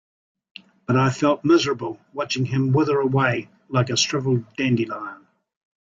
[0.87, 5.27] But I felt miserable watching him wither away like a shriveled dandelion.